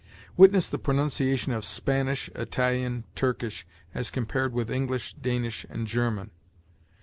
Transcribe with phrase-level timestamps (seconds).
[0.35, 6.31] Witness the pronunciation of Spanish, Italian, Turkish, as compared with English, Danish, and German.